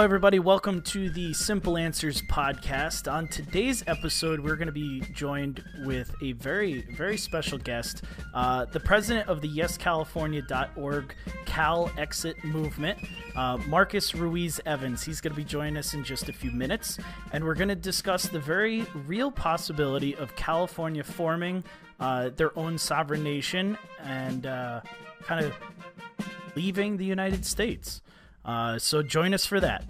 [0.00, 0.38] Hello, everybody.
[0.38, 3.12] Welcome to the Simple Answers podcast.
[3.12, 8.64] On today's episode, we're going to be joined with a very, very special guest, uh,
[8.64, 12.98] the president of the YesCalifornia.org Cal Exit Movement,
[13.36, 15.02] uh, Marcus Ruiz Evans.
[15.02, 16.96] He's going to be joining us in just a few minutes,
[17.34, 21.62] and we're going to discuss the very real possibility of California forming
[22.00, 24.80] uh, their own sovereign nation and uh,
[25.24, 25.52] kind of
[26.56, 28.00] leaving the United States.
[28.44, 29.84] Uh, so join us for that.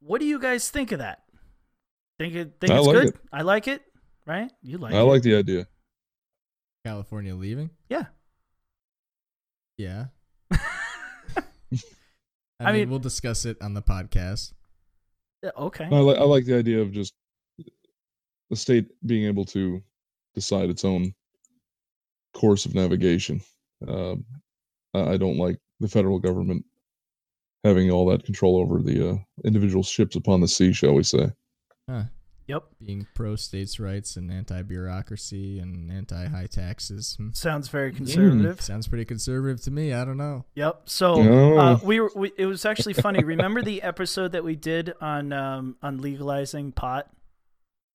[0.00, 1.22] What do you guys think of that?
[2.18, 3.08] Think it think I it's like good?
[3.08, 3.16] it.
[3.32, 3.82] I like it.
[4.26, 4.50] Right?
[4.62, 5.02] You like I it?
[5.02, 5.66] like the idea.
[6.84, 7.70] California leaving?
[7.88, 8.04] Yeah.
[9.76, 10.06] Yeah.
[10.52, 10.58] I,
[12.60, 14.52] I mean, mean- we'll discuss it on the podcast.
[15.56, 15.84] Okay.
[15.84, 17.14] I like I like the idea of just
[18.50, 19.82] the state being able to
[20.36, 21.12] decide its own
[22.34, 23.40] course of navigation.
[23.86, 24.24] Um,
[24.94, 26.64] I I don't like the federal government
[27.64, 31.32] having all that control over the uh, individual ships upon the sea, shall we say?
[31.90, 32.04] Huh.
[32.48, 32.62] Yep.
[32.80, 37.16] Being pro states' rights and anti bureaucracy and anti high taxes.
[37.18, 37.30] Hmm.
[37.32, 38.60] Sounds very conservative.
[38.60, 39.92] Sounds pretty conservative to me.
[39.92, 40.44] I don't know.
[40.54, 40.82] Yep.
[40.84, 41.58] So Oh.
[41.58, 42.12] uh, we were.
[42.14, 43.24] We, it was actually funny.
[43.24, 47.10] Remember the episode that we did on um, on legalizing pot?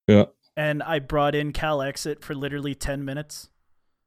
[0.09, 0.25] Yeah.
[0.61, 3.49] And I brought in Cal Exit for literally ten minutes.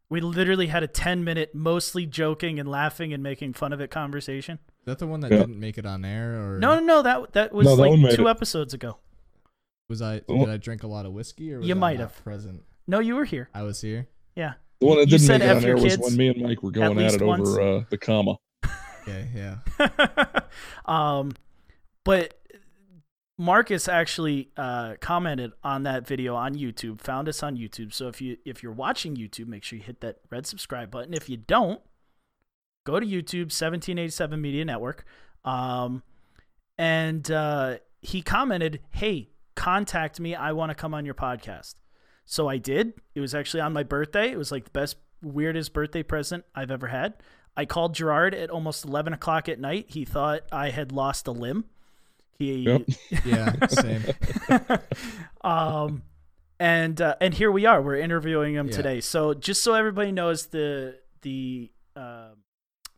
[0.09, 3.91] We literally had a ten minute, mostly joking and laughing and making fun of it
[3.91, 4.61] conversation.
[4.81, 5.39] Is that the one that Yeah.
[5.39, 6.55] didn't make it on air?
[6.55, 7.03] Or No, no, no.
[7.03, 8.31] That that was No, that like two it.
[8.31, 8.99] episodes ago.
[9.89, 12.23] Was I, did I drink a lot of whiskey or was You might not have.
[12.25, 12.63] present?
[12.87, 13.49] No, you were here.
[13.53, 14.07] I was here.
[14.37, 14.53] Yeah.
[14.79, 16.63] The one that didn't said make it on air was kids when me and Mike
[16.63, 17.49] were going at, least it once.
[17.49, 18.37] over uh, the comma.
[19.07, 19.59] Okay, yeah.
[20.87, 21.33] um,
[22.05, 22.39] but
[23.37, 27.01] Marcus actually uh, commented on that video on YouTube.
[27.01, 27.93] Found us on YouTube.
[27.93, 31.13] So if you if you're watching YouTube, make sure you hit that red subscribe button.
[31.13, 31.81] If you don't,
[32.85, 35.05] go to YouTube 1787 Media Network.
[35.45, 36.03] Um,
[36.79, 40.37] and uh, he commented, "Hey, contact me.
[40.37, 41.75] I want to come on your podcast."
[42.25, 42.95] So I did.
[43.15, 44.31] It was actually on my birthday.
[44.31, 47.15] It was like the best, weirdest birthday present I've ever had.
[47.57, 49.87] I called Gerard at almost 11 o'clock at night.
[49.89, 51.67] He thought I had lost a limb.
[52.39, 52.83] He, Yep.
[53.25, 54.05] Yeah, same.
[55.43, 56.03] um,
[56.59, 57.83] and uh, and here we are.
[57.83, 58.77] We're interviewing him Yeah.
[58.77, 59.01] today.
[59.01, 62.31] So just so everybody knows, the the uh,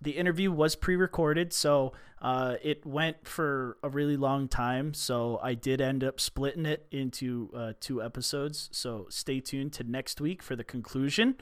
[0.00, 4.92] the interview was pre-recorded, so uh, it went for a really long time.
[4.94, 8.68] So I did end up splitting it into uh, two episodes.
[8.72, 11.36] So stay tuned to next week for the conclusion,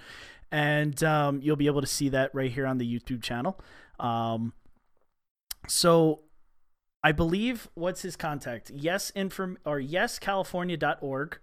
[0.52, 3.60] and um, you'll be able to see that right here on the YouTube channel.
[3.98, 4.52] Um,
[5.66, 6.20] so
[7.04, 8.70] I believe what's his contact?
[8.74, 11.38] Yes, inform or yescalifornia.org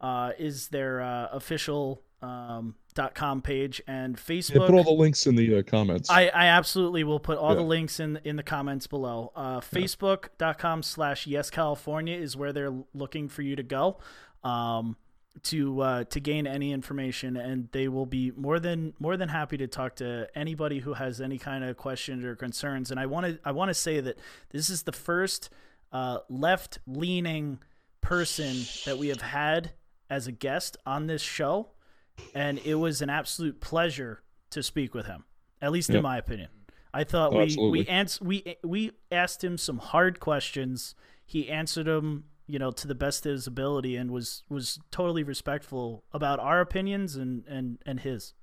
[0.00, 4.66] uh, is their uh, official um, dot com page and Yeah, Facebook.
[4.66, 6.08] put all the links in the uh, comments.
[6.10, 9.32] I, I absolutely will put all the links in in the comments below.
[9.36, 13.98] Uh, Facebook.com slash yes California is where they're looking for you to go
[14.44, 14.96] um,
[15.44, 19.56] to uh, to gain any information, and they will be more than more than happy
[19.56, 22.90] to talk to anybody who has any kind of questions or concerns.
[22.90, 24.18] And I want to I want to say that
[24.50, 25.50] this is the first
[25.90, 27.58] uh, left leaning
[28.00, 29.72] person that we have had
[30.10, 31.70] as a guest on this show,
[32.34, 35.24] and it was an absolute pleasure to speak with him.
[35.62, 36.48] At least in my opinion,
[36.92, 37.78] I thought Oh, we absolutely.
[37.80, 40.94] we ans- we we asked him some hard questions.
[41.24, 45.22] He answered them, you know, to the best of his ability, and was was totally
[45.22, 48.34] respectful about our opinions and and and his.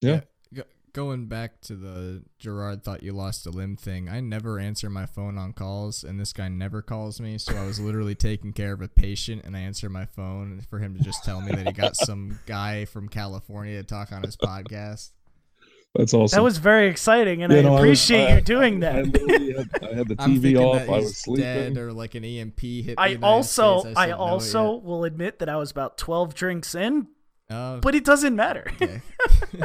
[0.00, 0.20] yeah.
[0.52, 0.62] Go-
[0.92, 5.06] going back to the Gerard thought you lost a limb thing, I never answer my
[5.06, 7.36] phone on calls, and this guy never calls me.
[7.38, 10.78] So I was literally taking care of a patient, and I answer my phone for
[10.78, 14.22] him to just tell me that he got some guy from California to talk on
[14.22, 15.10] his podcast.
[15.96, 16.36] That's awesome.
[16.36, 18.94] That was very exciting, and Yeah, I no, appreciate I- you doing I, that.
[18.94, 20.82] had, I had the TV off.
[20.88, 21.44] I was sleeping.
[21.44, 22.96] dead or like an EMP hit.
[22.96, 23.96] the I also States.
[23.96, 27.06] I just don't know it also will admit that I was about twelve drinks in,
[27.48, 28.64] Oh, but it doesn't matter.
[28.74, 29.00] okay.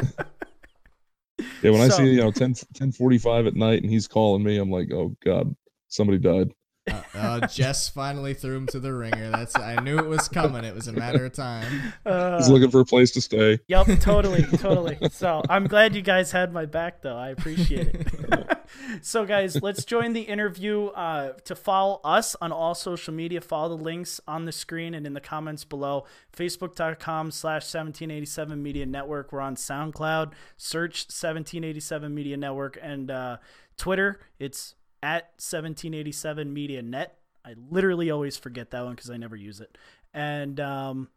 [1.62, 4.70] Yeah, when I see you know 10 10:45 at night and he's calling me, I'm
[4.70, 5.54] like, oh god,
[5.88, 6.50] somebody died.
[6.88, 9.30] Uh, uh, Jess finally threw him to the ringer.
[9.30, 10.64] That's I knew it was coming.
[10.64, 11.92] It was a matter of time.
[12.06, 13.58] Uh, He's looking for a place to stay.
[13.68, 14.98] Yep, totally, totally.
[15.10, 17.16] So I'm glad you guys had my back, though.
[17.16, 18.58] I appreciate it.
[19.02, 20.86] so, guys, let's join the interview.
[20.86, 25.06] Uh, to follow us on all social media, follow the links on the screen and
[25.06, 26.04] in the comments below.
[26.34, 29.32] Facebook.com slash 1787 Media Network.
[29.32, 30.32] We're on SoundCloud.
[30.56, 32.78] Search 1787 Media Network.
[32.80, 33.36] And uh,
[33.76, 37.18] Twitter, it's at 1787 Media Net.
[37.44, 39.76] I literally always forget that one because I never use it.
[40.12, 41.08] And um,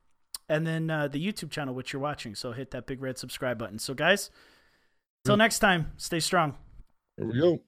[0.50, 2.36] and then uh, the YouTube channel which you're watching.
[2.36, 3.80] So hit that big red subscribe button.
[3.80, 4.30] So guys,
[5.26, 6.56] till next time, stay strong.
[7.18, 7.62] There we go.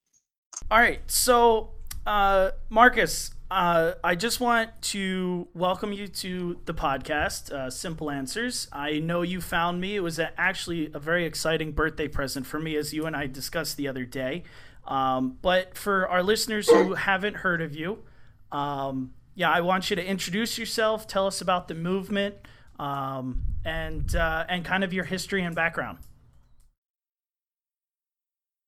[0.71, 1.71] All right, so
[2.05, 8.67] uh, Marcus, uh, I just want to welcome you to the podcast, uh, Simple Answers.
[8.71, 9.95] I know you found me.
[9.95, 13.27] It was a, actually a very exciting birthday present for me, as you and I
[13.27, 14.43] discussed the other day.
[14.87, 18.03] Um, but for our listeners who haven't heard of you,
[18.51, 22.35] um, yeah, I want you to introduce yourself, tell us about the movement,
[22.79, 25.99] um, and uh, and kind of your history and background.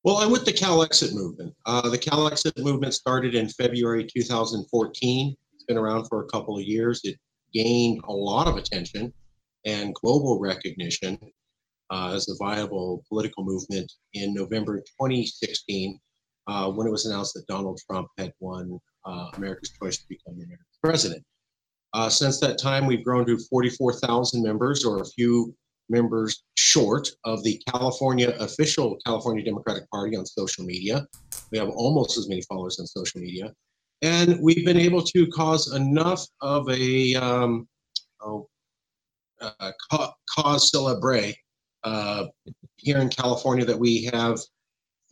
[0.04, 1.54] Well, I'm with the Cal Exit movement.
[1.66, 5.36] Uh, the Cal Exit movement started in February 2014.
[5.54, 7.02] It's been around for a couple of years.
[7.04, 7.18] It
[7.54, 9.14] gained a lot of attention
[9.66, 11.20] and global recognition
[11.90, 16.00] uh, as a viable political movement in November 2016
[16.48, 20.38] uh, when it was announced that Donald Trump had won uh, America's choice to become
[20.38, 21.24] the American president.
[21.94, 25.56] Uh, since that time, we've grown to 44,000 members, or a few
[25.90, 31.06] members short of the California official California Democratic Party on social media.
[31.52, 33.54] We have almost as many followers on social media.
[34.02, 37.68] And we've been able to cause enough of a um,
[38.22, 38.48] oh,
[39.42, 39.72] uh,
[40.36, 41.34] cause celebre
[41.84, 42.26] uh,
[42.76, 44.38] here in California that we have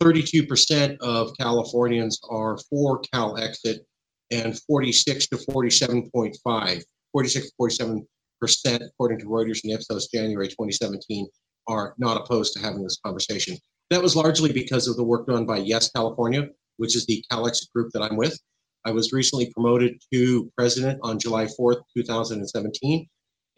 [0.02, 3.86] 32% of Californians are for Cal Exit
[4.30, 6.82] and 46 to 47.5,
[7.12, 8.06] 46 to 47
[8.40, 11.26] percent, according to Reuters and Ipsos, January 2017,
[11.68, 13.56] are not opposed to having this conversation.
[13.90, 17.72] That was largely because of the work done by Yes California, which is the CalExit
[17.74, 18.38] group that I'm with.
[18.84, 23.08] I was recently promoted to president on July 4th, 2017,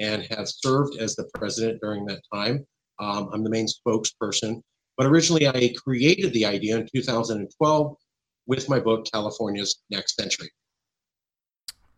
[0.01, 2.67] and have served as the president during that time.
[2.99, 4.63] Um, I'm the main spokesperson.
[4.99, 7.97] But originally, I created the idea in 2012
[8.49, 10.51] with my book, California's Next Century.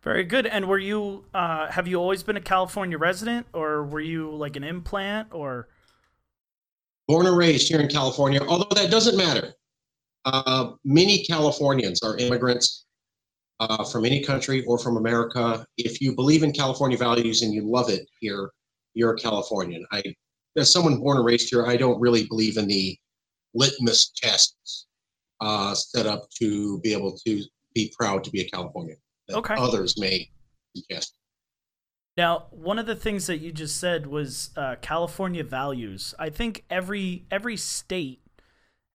[0.03, 0.45] Very good.
[0.45, 4.55] And were you uh, have you always been a California resident, or were you like
[4.55, 5.67] an implant, or?
[7.07, 9.53] Born and raised here in California, although that doesn't matter.
[10.23, 12.85] Uh, many Californians are immigrants
[13.59, 15.65] uh, from any country or from America.
[15.77, 18.51] If you believe in California values and you love it here,
[18.93, 19.85] you're a Californian.
[19.91, 20.03] I,
[20.57, 22.97] as someone born and raised here, I don't really believe in the
[23.53, 24.87] litmus tests
[25.39, 27.43] uh, set up to be able to
[27.73, 28.97] be proud to be a Californian
[29.33, 29.55] okay.
[29.57, 30.29] others may
[30.75, 31.15] suggest.
[32.17, 36.13] Now, one of the things that you just said was uh, California values.
[36.19, 38.21] I think every every state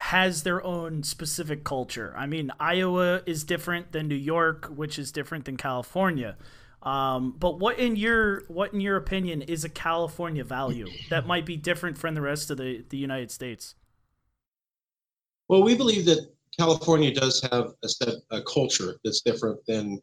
[0.01, 2.15] has their own specific culture.
[2.17, 6.37] I mean, Iowa is different than New York, which is different than California.
[6.87, 11.45] Um, but what in your what in your opinion is a California value that might
[11.45, 13.75] be different from the rest of the, the United States?
[15.49, 20.01] Well, we believe that California does have a set a culture that's different than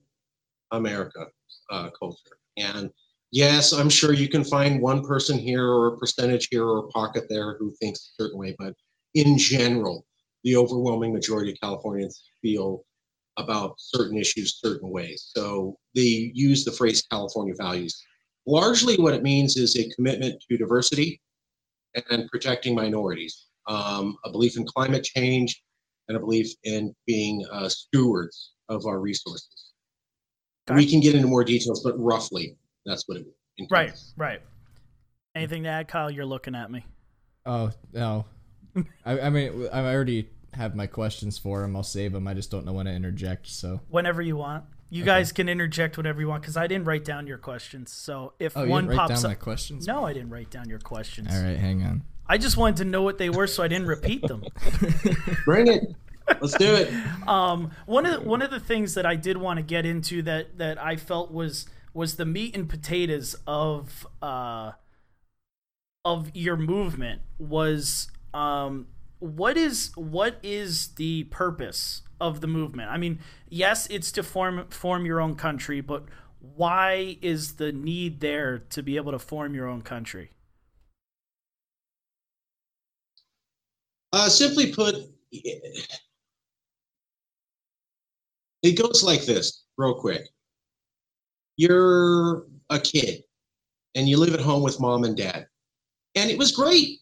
[0.71, 1.27] America
[1.71, 2.37] uh, culture.
[2.57, 2.91] And
[3.31, 6.87] yes, I'm sure you can find one person here or a percentage here or a
[6.89, 8.73] pocket there who thinks a certain way, but
[9.13, 10.05] in general,
[10.43, 12.83] the overwhelming majority of Californians feel
[13.37, 15.31] about certain issues certain ways.
[15.35, 18.01] So they use the phrase California values.
[18.45, 21.21] Largely, what it means is a commitment to diversity
[22.09, 25.61] and protecting minorities, um, a belief in climate change,
[26.07, 29.71] and a belief in being uh, stewards of our resources.
[30.73, 33.25] We can get into more details, but roughly that's what it.
[33.69, 34.41] Right, right.
[35.35, 36.09] Anything to add, Kyle?
[36.09, 36.85] You're looking at me.
[37.45, 38.25] Oh no,
[39.05, 41.75] I, I mean I already have my questions for him.
[41.75, 42.27] I'll save them.
[42.27, 43.47] I just don't know when to interject.
[43.47, 45.07] So whenever you want, you okay.
[45.07, 47.91] guys can interject whatever you want because I didn't write down your questions.
[47.91, 49.87] So if oh, one pops up, questions.
[49.87, 51.29] No, I didn't write down your questions.
[51.31, 52.03] All right, hang on.
[52.27, 54.43] I just wanted to know what they were, so I didn't repeat them.
[55.45, 55.95] Bring it.
[56.39, 56.93] Let's do it.
[57.27, 60.21] Um, one of the, one of the things that I did want to get into
[60.23, 64.71] that that I felt was was the meat and potatoes of uh,
[66.05, 68.87] of your movement was um,
[69.23, 72.91] what is what is the purpose of the movement?
[72.91, 76.05] I mean, yes, it's to form form your own country, but
[76.39, 80.31] why is the need there to be able to form your own country?
[84.11, 84.95] Uh, simply put,
[85.31, 85.87] it
[88.77, 90.27] goes like this, real quick.
[91.55, 93.23] You're a kid
[93.95, 95.47] and you live at home with mom and dad.
[96.15, 96.99] And it was great,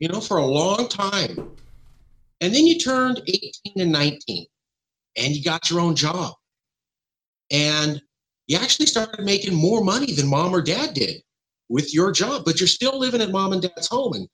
[0.00, 1.56] you know, for a long time.
[2.42, 4.46] And then you turned 18 and 19
[5.16, 6.34] and you got your own job.
[7.50, 8.02] And
[8.48, 11.22] you actually started making more money than mom or dad did
[11.70, 14.12] with your job, but you're still living at mom and dad's home.
[14.12, 14.28] And,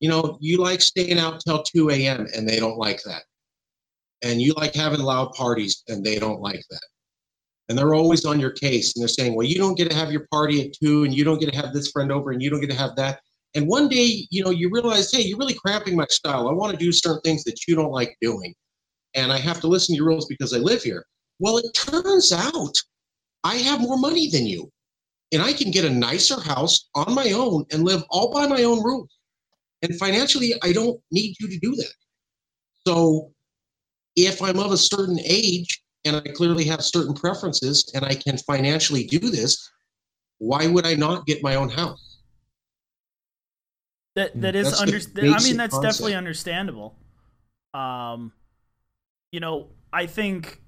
[0.00, 2.26] you know, you like staying out till 2 a.m.
[2.34, 3.22] and they don't like that
[4.22, 6.80] and you like having loud parties and they don't like that
[7.68, 10.12] and they're always on your case and they're saying, well, you don't get to have
[10.12, 12.50] your party at two and you don't get to have this friend over and you
[12.50, 13.20] don't get to have that.
[13.54, 16.48] And one day, you know, you realize, hey, you're really cramping my style.
[16.48, 18.54] I want to do certain things that you don't like doing.
[19.14, 21.04] And I have to listen to your rules because I live here.
[21.38, 22.74] Well, it turns out
[23.44, 24.70] I have more money than you.
[25.32, 28.64] And I can get a nicer house on my own and live all by my
[28.64, 29.08] own rules.
[29.82, 31.92] And financially, I don't need you to do that.
[32.86, 33.32] So
[34.16, 38.36] if I'm of a certain age and I clearly have certain preferences and I can
[38.38, 39.70] financially do this,
[40.38, 42.11] why would I not get my own house?
[44.14, 44.96] That that is under.
[44.96, 45.82] I mean, that's concept.
[45.82, 46.94] definitely understandable.
[47.72, 48.32] Um,
[49.30, 50.60] you know, I think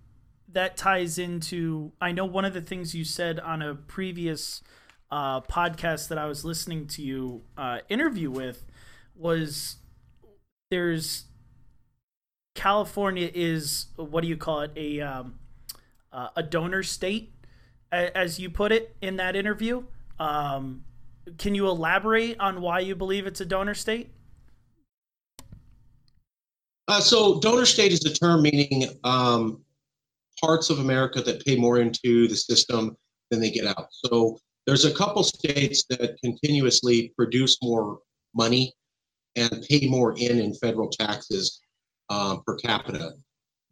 [0.52, 1.92] that ties into.
[2.00, 4.62] I know one of the things you said on a previous
[5.10, 8.64] uh, podcast that I was listening to you uh, interview with
[9.14, 9.76] was
[10.70, 11.24] there's
[12.54, 15.38] California is what do you call it a um,
[16.12, 17.32] uh, a donor state
[17.92, 19.84] as you put it in that interview.
[20.18, 20.84] Um,
[21.38, 24.10] can you elaborate on why you believe it's a donor state?
[26.86, 29.62] Uh, so donor state is a term meaning um,
[30.40, 32.96] parts of America that pay more into the system
[33.30, 33.88] than they get out.
[33.90, 38.00] So there's a couple states that continuously produce more
[38.34, 38.74] money
[39.36, 41.60] and pay more in in federal taxes
[42.10, 43.14] uh, per capita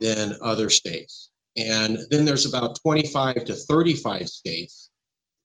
[0.00, 1.30] than other states.
[1.56, 4.90] And then there's about 25 to 35 states,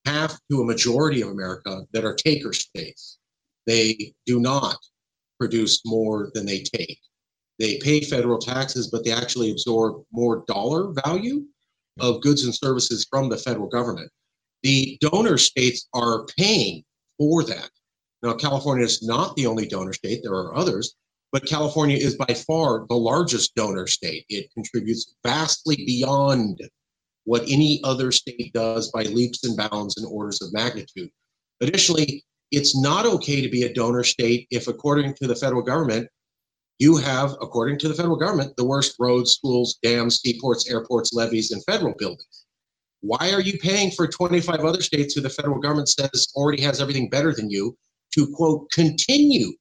[0.08, 3.18] half to a majority of America, that are taker states.
[3.66, 4.78] They do not
[5.40, 7.00] produce more than they take
[7.60, 11.46] they pay federal taxes, but they actually absorb more dollar value
[12.00, 14.12] of goods and services from the federal government.
[14.64, 16.84] The donor states are paying
[17.18, 17.70] for that.
[18.22, 20.96] Now, California is not the only donor state, there are others,
[21.32, 24.26] but California is by far the largest donor state.
[24.30, 26.62] It contributes vastly beyond
[27.28, 31.10] what any other state does by leaps and bounds and orders of magnitude.
[31.60, 36.08] Additionally, it's not okay to be a donor state if, according to the federal government,
[36.80, 41.52] you have, according to the federal government, the worst roads, schools, dams, seaports, airports, levees,
[41.52, 42.46] and federal buildings.
[43.02, 46.80] Why are you paying for 25 other states who the federal government says already has
[46.80, 47.76] everything better than you
[48.14, 49.52] to, quote, continue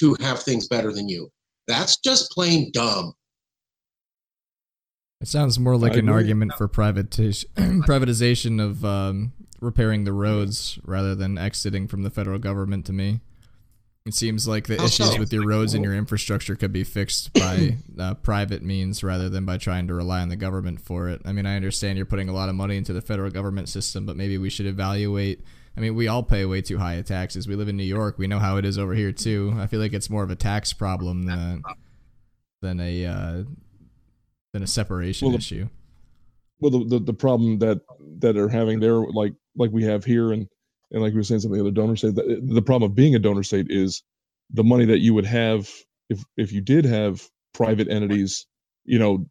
[0.00, 1.30] to have things better than you?
[1.68, 3.12] That's just plain dumb.
[5.20, 6.14] It sounds more like I an agree.
[6.14, 7.46] argument for privatization,
[7.86, 13.20] privatization of um, repairing the roads rather than exiting from the federal government to me.
[14.06, 15.18] It seems like the How issues so?
[15.18, 19.44] with your roads and your infrastructure could be fixed by uh, private means rather than
[19.44, 21.20] by trying to rely on the government for it.
[21.24, 24.06] I mean, I understand you're putting a lot of money into the federal government system,
[24.06, 25.42] but maybe we should evaluate.
[25.76, 27.46] I mean, we all pay way too high taxes.
[27.46, 28.18] We live in New York.
[28.18, 29.54] We know how it is over here too.
[29.58, 31.62] I feel like it's more of a tax problem than
[32.62, 33.42] than a uh,
[34.52, 35.68] than a separation Well, the- issue.
[36.60, 37.80] well the, the the problem that
[38.20, 40.46] that are having there like like we have here and
[40.90, 42.96] and like we were saying some of the other donor states the, the problem of
[42.96, 44.02] being a donor state is
[44.52, 45.68] the money that you would have
[46.08, 47.22] if if you did have
[47.54, 48.46] private entities
[48.84, 49.26] you know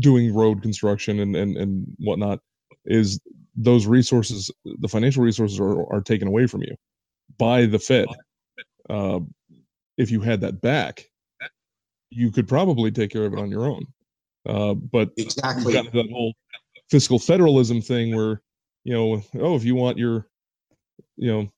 [0.00, 2.40] doing road construction and and and whatnot
[2.84, 3.20] is
[3.54, 6.74] those resources the financial resources are, are taken away from you
[7.38, 8.06] by the fed
[8.90, 9.18] uh,
[9.96, 11.04] if you had that back
[12.10, 13.84] you could probably take care of it on your own
[14.46, 15.72] uh, but we've Exactly.
[15.72, 16.34] got that whole
[16.90, 18.42] fiscal federalism thing where
[18.84, 20.28] you know oh if you want your
[21.16, 21.48] you know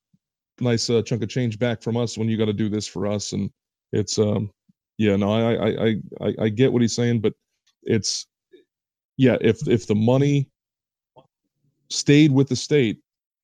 [0.60, 3.06] nice uh, chunk of change back from us when you got to do this for
[3.06, 3.32] us.
[3.32, 3.50] And
[3.92, 4.50] it's um
[4.98, 7.32] yeah no I, I i i i get what he's saying but
[7.84, 8.26] it's
[9.16, 10.50] yeah if if the money
[11.88, 12.98] stayed with the state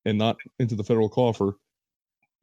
[0.04, 1.56] and not into the federal coffer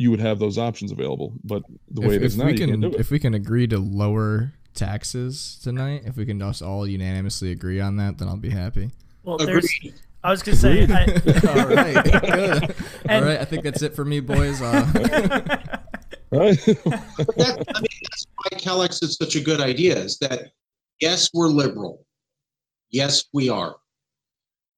[0.01, 1.33] you would have those options available.
[1.43, 2.99] But the way it is now we you can can't do it.
[2.99, 7.79] if we can agree to lower taxes tonight, if we can just all unanimously agree
[7.79, 8.91] on that, then I'll be happy.
[9.23, 9.65] Well, there's.
[9.65, 9.95] Agreed.
[10.23, 10.83] I was gonna say.
[10.83, 11.05] I,
[11.61, 12.75] all right, good.
[13.05, 14.61] And- right, I think that's it for me, boys.
[14.61, 14.85] Uh,
[16.31, 20.51] right that, I mean, that's why CalExit is such a good idea is that,
[20.99, 22.05] yes, we're liberal.
[22.91, 23.75] Yes, we are.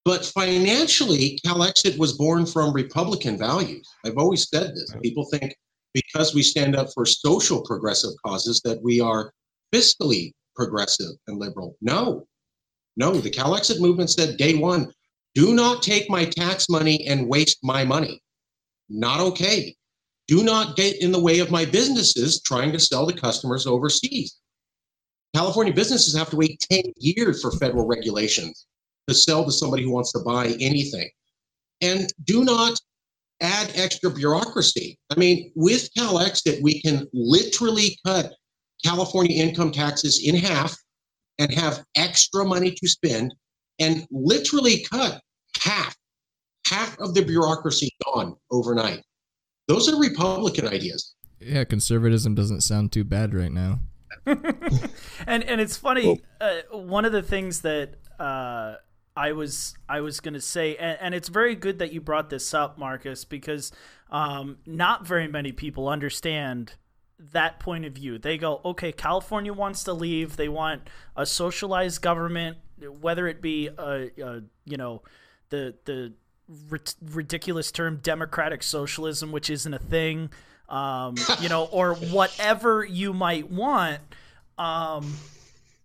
[0.05, 3.88] But financially, CalExit was born from Republican values.
[4.05, 4.93] I've always said this.
[5.01, 5.55] People think
[5.93, 9.31] because we stand up for social progressive causes that we are
[9.74, 11.75] fiscally progressive and liberal.
[11.82, 12.27] No,
[12.96, 13.13] no.
[13.13, 14.92] The CalExit movement said day one,
[15.36, 18.22] do not take my tax money and waste my money.
[18.89, 19.75] Not okay
[20.27, 24.39] do not get in the way of my businesses trying to sell to customers overseas.
[25.36, 28.68] California businesses have to wait 10 years for federal regulations
[29.08, 31.10] to sell to somebody who wants to buy anything.
[31.82, 32.80] And do not
[33.42, 34.98] add extra bureaucracy.
[35.10, 38.34] I mean, with CalExit, we can literally cut
[38.83, 40.75] California income taxes in half
[41.39, 43.33] and have extra money to spend
[43.79, 45.19] and literally cut
[45.61, 45.95] half,
[46.67, 49.01] half of the bureaucracy gone overnight.
[49.67, 51.15] Those are Republican ideas.
[51.39, 53.79] Yeah, conservatism doesn't sound too bad right now.
[54.25, 56.21] and and it's funny.
[56.39, 58.75] uh, one of the things that uh,
[59.15, 62.53] I was I was gonna say, and, and, it's very good that you brought this
[62.53, 63.71] up, Marcus, because
[64.11, 66.73] um, not very many people understand
[67.20, 68.17] that point of view.
[68.17, 70.36] They go, okay, California wants to leave.
[70.36, 72.58] They want a socialized government,
[73.01, 75.01] whether it be a, a you know
[75.50, 76.13] the the
[77.01, 80.29] ridiculous term democratic socialism, which isn't a thing,
[80.70, 84.00] um, you know, or whatever you might want.
[84.58, 85.15] Um,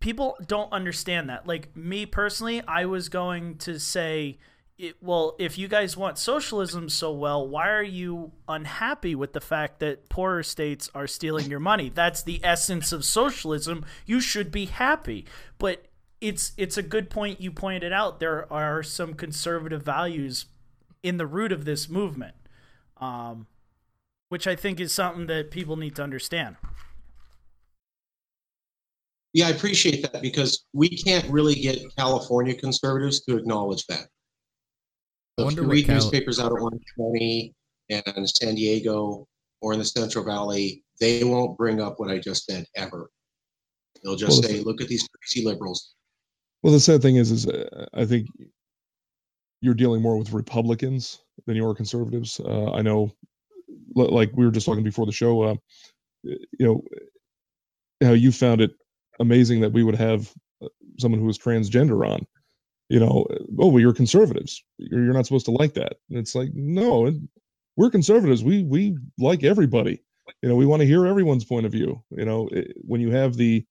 [0.00, 1.46] people don't understand that.
[1.46, 4.38] Like me personally, I was going to say,
[4.78, 9.40] it, well, if you guys want socialism so well, why are you unhappy with the
[9.40, 11.90] fact that poorer states are stealing your money?
[11.92, 13.84] That's the essence of socialism.
[14.06, 15.26] You should be happy.
[15.58, 15.86] But
[16.20, 18.20] it's it's a good point you pointed out.
[18.20, 20.46] There are some conservative values
[21.02, 22.36] in the root of this movement,
[22.98, 23.48] um,
[24.28, 26.56] which I think is something that people need to understand.
[29.32, 34.06] Yeah, I appreciate that because we can't really get California conservatives to acknowledge that.
[35.38, 37.54] So if you read Cal- newspapers out of Orange County
[37.90, 39.28] and San Diego
[39.60, 43.10] or in the Central Valley, they won't bring up what I just said ever.
[44.02, 45.94] They'll just well, say, "Look at these crazy liberals."
[46.62, 48.26] Well, the sad thing is, is uh, I think
[49.60, 52.40] you're dealing more with Republicans than you are conservatives.
[52.40, 53.12] Uh, I know,
[53.94, 55.54] like we were just talking before the show, uh,
[56.24, 56.82] you know,
[58.02, 58.72] how you found it
[59.20, 60.68] amazing that we would have uh,
[60.98, 62.26] someone who was transgender on.
[62.88, 63.26] You know,
[63.58, 64.62] oh, well, you're conservatives.
[64.78, 65.96] You're, you're not supposed to like that.
[66.08, 67.12] And it's like, no,
[67.76, 68.42] we're conservatives.
[68.42, 70.02] We we like everybody.
[70.42, 72.02] You know, we want to hear everyone's point of view.
[72.10, 73.64] You know, it, when you have the,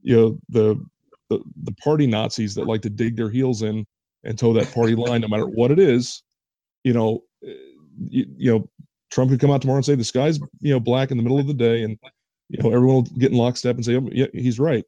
[0.00, 0.84] you know, the,
[1.28, 3.86] the the party Nazis that like to dig their heels in
[4.24, 6.22] and toe that party line, no matter what it is,
[6.84, 7.54] you know, eh,
[7.98, 8.70] you, you know,
[9.10, 11.38] Trump could come out tomorrow and say the sky's you know black in the middle
[11.38, 11.98] of the day, and
[12.48, 14.84] you know everyone will get in lockstep and say oh, yeah he's right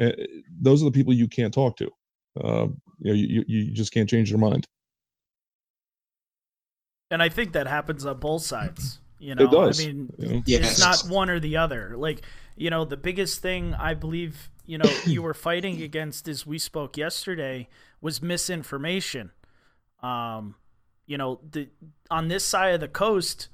[0.00, 0.10] uh,
[0.60, 1.90] those are the people you can't talk to
[2.42, 2.66] uh,
[3.00, 4.66] you know you, you just can't change their mind
[7.10, 9.80] and i think that happens on both sides you know it does.
[9.80, 10.42] i mean you know?
[10.46, 10.72] yes.
[10.72, 12.22] it's not one or the other like
[12.56, 16.58] you know the biggest thing i believe you know you were fighting against as we
[16.58, 17.68] spoke yesterday
[18.00, 19.30] was misinformation
[20.02, 20.54] um
[21.06, 21.68] you know the
[22.10, 23.48] on this side of the coast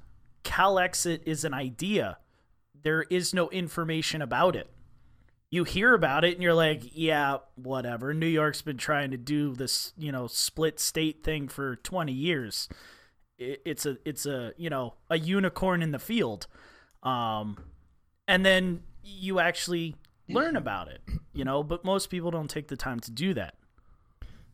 [0.45, 2.19] calexit is an idea
[2.83, 4.69] there is no information about it.
[5.51, 8.15] You hear about it and you're like, yeah, whatever.
[8.15, 12.69] New York's been trying to do this, you know, split state thing for 20 years.
[13.39, 16.47] It's a it's a, you know, a unicorn in the field.
[17.03, 17.59] Um
[18.29, 19.97] and then you actually
[20.29, 21.01] learn about it,
[21.33, 23.55] you know, but most people don't take the time to do that.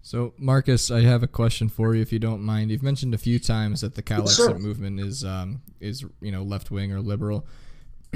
[0.06, 2.70] So, Marcus, I have a question for you, if you don't mind.
[2.70, 4.56] You've mentioned a few times that the Cal sure.
[4.56, 7.44] movement is, um, is you know, left wing or liberal.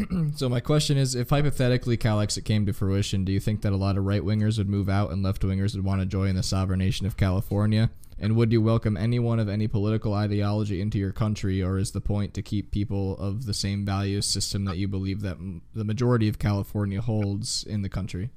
[0.36, 3.76] so my question is, if hypothetically Calexit came to fruition, do you think that a
[3.76, 6.42] lot of right wingers would move out and left wingers would want to join the
[6.42, 7.90] sovereign nation of California?
[8.18, 12.02] And would you welcome anyone of any political ideology into your country, or is the
[12.02, 15.84] point to keep people of the same value system that you believe that m- the
[15.84, 18.28] majority of California holds in the country?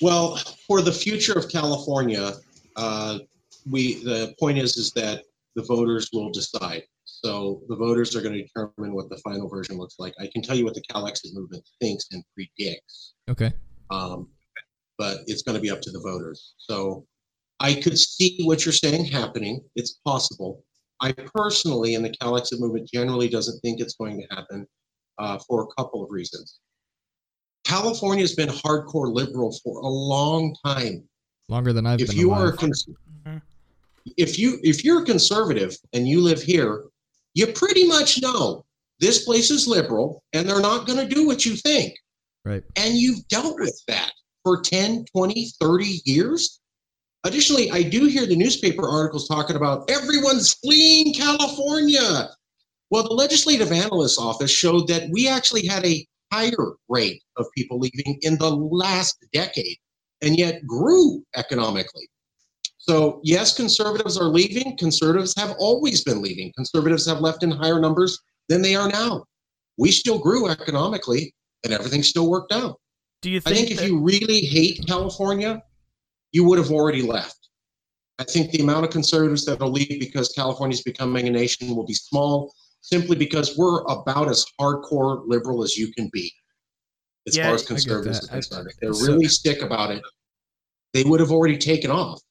[0.00, 0.36] Well,
[0.66, 2.34] for the future of California,
[2.74, 3.20] uh,
[3.70, 5.22] we the point is is that
[5.54, 6.82] the voters will decide.
[7.24, 10.14] So the voters are going to determine what the final version looks like.
[10.20, 13.14] I can tell you what the CalExit movement thinks and predicts.
[13.28, 13.52] Okay.
[13.90, 14.28] Um,
[14.98, 16.54] but it's going to be up to the voters.
[16.58, 17.06] So
[17.60, 19.62] I could see what you're saying happening.
[19.74, 20.62] It's possible.
[21.00, 24.66] I personally, in the CalExit movement, generally doesn't think it's going to happen
[25.18, 26.60] uh, for a couple of reasons.
[27.64, 31.02] California has been hardcore liberal for a long time.
[31.48, 32.48] Longer than I've if been you alive.
[32.48, 32.88] Are cons-
[33.26, 33.38] mm-hmm.
[34.16, 36.84] if you if you're a conservative and you live here,
[37.34, 38.64] you pretty much know
[39.00, 41.94] this place is liberal and they're not going to do what you think.
[42.44, 42.64] Right.
[42.76, 44.12] And you've dealt with that
[44.42, 46.60] for 10, 20, 30 years.
[47.24, 52.30] Additionally, I do hear the newspaper articles talking about everyone's fleeing California.
[52.90, 57.78] Well, the legislative analyst's office showed that we actually had a higher rate of people
[57.78, 59.76] leaving in the last decade
[60.22, 62.08] and yet grew economically.
[62.88, 64.74] So, yes, conservatives are leaving.
[64.78, 66.50] Conservatives have always been leaving.
[66.56, 69.26] Conservatives have left in higher numbers than they are now.
[69.76, 72.80] We still grew economically and everything still worked out.
[73.20, 75.62] Do you think I think that- if you really hate California,
[76.32, 77.50] you would have already left.
[78.18, 81.76] I think the amount of conservatives that will leave because California is becoming a nation
[81.76, 86.32] will be small simply because we're about as hardcore liberal as you can be
[87.26, 88.70] as yeah, far as conservatives are concerned.
[88.70, 90.02] If they really stick about it,
[90.94, 92.22] they would have already taken off.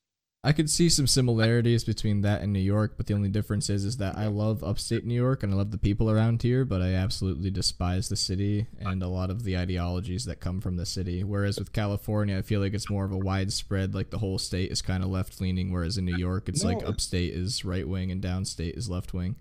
[0.43, 3.84] I could see some similarities between that and New York, but the only difference is
[3.84, 6.82] is that I love upstate New York and I love the people around here, but
[6.82, 10.86] I absolutely despise the city and a lot of the ideologies that come from the
[10.86, 11.23] city.
[11.23, 14.71] Whereas with California, I feel like it's more of a widespread, like the whole state
[14.71, 18.12] is kind of left leaning, whereas in New York, it's like upstate is right wing
[18.12, 19.36] and downstate is left wing.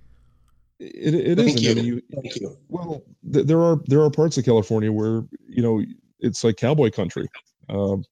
[0.81, 1.67] It, it Thank isn't.
[1.67, 1.75] I you.
[1.75, 2.57] mean, you, Thank you.
[2.69, 5.83] Well, th- there are there are parts of California where you know
[6.21, 7.29] it's like cowboy country.
[7.69, 8.05] Um,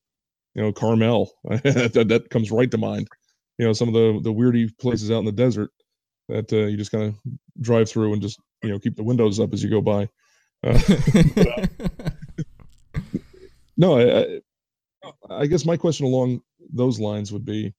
[0.54, 3.08] you know, Carmel that that comes right to mind.
[3.58, 5.70] You know, some of the the weirdy places out in the desert
[6.28, 7.14] that uh, you just kind of
[7.60, 10.08] drive through and just you know keep the windows up as you go by.
[10.64, 10.80] Uh,
[13.76, 14.40] no, I,
[15.30, 17.74] I guess my question along those lines would be,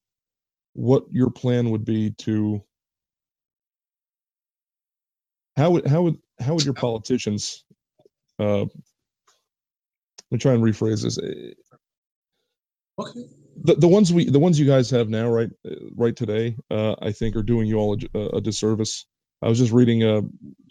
[0.73, 2.61] what your plan would be to
[5.57, 7.63] how would how would how would your politicians
[8.39, 8.71] uh let
[10.31, 11.17] me try and rephrase this
[12.97, 13.25] Okay.
[13.63, 15.49] the, the ones we the ones you guys have now right
[15.95, 19.05] right today uh i think are doing you all a disservice.
[19.41, 20.21] I was just reading uh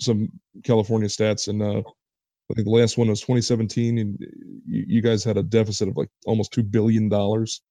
[0.01, 0.29] some
[0.65, 4.19] california stats and uh i think the last one was 2017 and
[4.67, 7.63] you, you guys had a deficit of like almost two billion dollars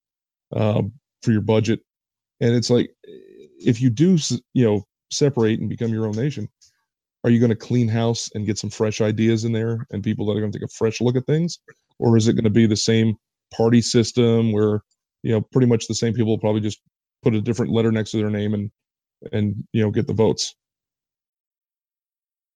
[0.56, 1.80] um for your budget.
[2.42, 4.18] And it's like if you do
[4.54, 6.50] you know separate and become your own nation
[7.24, 10.26] are you going to clean house and get some fresh ideas in there and people
[10.26, 11.60] that are going to take a fresh look at things?
[11.98, 13.16] Or is it going to be the same
[13.54, 14.82] party system where
[15.24, 16.82] you know pretty much the same people probably just
[17.22, 18.72] put a different letter next to their name and
[19.32, 20.56] and you know get the votes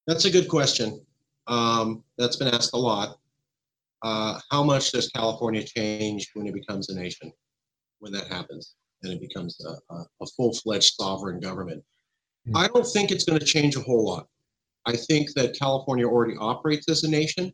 [0.07, 1.01] That's a good question.
[1.47, 3.17] Um, that's been asked a lot.
[4.03, 7.31] Uh, how much does California change when it becomes a nation?
[7.99, 11.83] When that happens and it becomes a, a, a full fledged sovereign government?
[12.45, 12.57] Hmm.
[12.57, 14.27] I don't think it's going to change a whole lot.
[14.86, 17.51] I think that California already operates as a nation.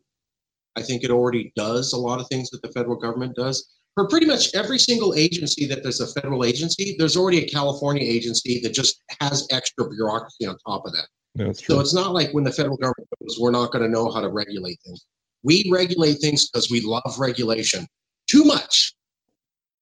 [0.76, 3.74] I think it already does a lot of things that the federal government does.
[3.94, 8.02] For pretty much every single agency that there's a federal agency, there's already a California
[8.02, 11.06] agency that just has extra bureaucracy on top of that.
[11.36, 14.10] that's So it's not like when the federal government goes, we're not going to know
[14.10, 15.06] how to regulate things.
[15.44, 17.86] We regulate things because we love regulation.
[18.28, 18.94] Too much.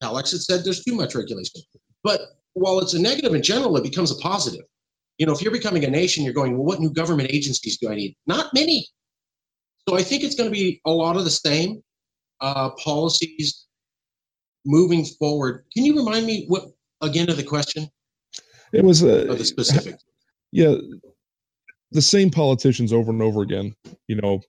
[0.03, 1.63] Alex had said there's too much regulation.
[2.03, 2.21] But
[2.55, 4.65] while it's a negative in general, it becomes a positive.
[5.19, 7.91] You know, if you're becoming a nation, you're going, well, what new government agencies do
[7.91, 8.17] I need?
[8.27, 8.87] Not many.
[9.89, 11.83] So I think it's going to be a lot of the same
[12.41, 13.67] uh, policies
[14.65, 15.65] moving forward.
[15.75, 16.67] Can you remind me what
[17.01, 17.89] again of the question
[18.73, 19.97] it was uh, the specific?
[20.53, 20.75] yeah
[21.91, 23.75] the same politicians over and over again
[24.09, 24.41] you know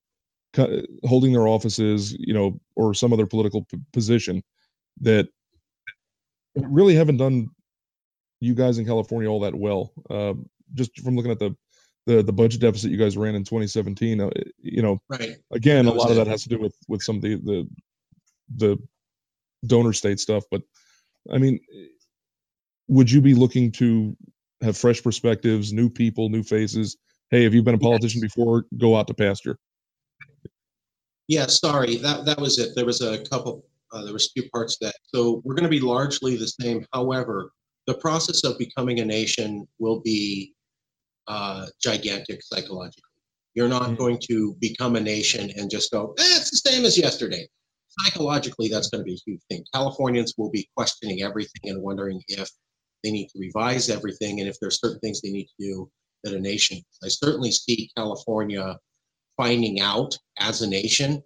[1.03, 4.43] holding their offices you know or some other political p- position
[5.01, 5.27] that
[6.55, 7.47] really haven't done
[8.39, 10.33] you guys in california all that well uh,
[10.73, 11.55] just from looking at the
[12.05, 15.37] the, the budget deficit you guys ran in 2017 uh, you know Right.
[15.51, 17.67] again, That a lot of that has to do with with some of the the
[18.55, 18.77] the
[19.65, 20.43] donor state stuff.
[20.51, 20.61] But
[21.31, 21.59] I mean,
[22.87, 24.15] would you be looking to
[24.61, 26.97] have fresh perspectives, new people, new faces?
[27.31, 28.65] Hey, have you been a politician before?
[28.77, 29.57] Go out to pasture.
[31.27, 32.75] Yeah, sorry, that, that was it.
[32.75, 34.95] There was a couple, uh, there was two parts to that.
[35.05, 36.85] So we're going to be largely the same.
[36.93, 37.51] However,
[37.87, 40.53] the process of becoming a nation will be
[41.27, 43.03] uh, gigantic psychologically.
[43.55, 43.97] You're not Mhm.
[43.97, 47.47] going to become a nation and just go, eh, it's the same as yesterday.
[48.03, 49.63] Psychologically, that's going to be a huge thing.
[49.73, 52.49] Californians will be questioning everything and wondering if
[53.03, 55.91] they need to revise everything and if there's certain things they need to do
[56.23, 56.81] that a nation.
[57.03, 58.79] I certainly see California
[59.37, 61.21] finding out as a nation,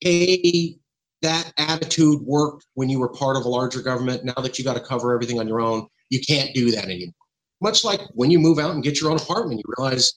[0.00, 0.78] hey,
[1.22, 4.24] that attitude worked when you were part of a larger government.
[4.24, 7.14] Now that you got to cover everything on your own, you can't do that anymore.
[7.60, 10.12] Much like when you move out and get your own apartment, you realize